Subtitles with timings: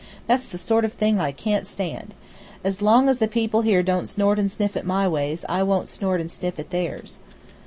[0.25, 2.15] That's the sort of thing I can't stand.
[2.63, 5.89] As long as the people here don't snort and sniff at my ways I won't
[5.89, 7.19] snort and sniff at theirs."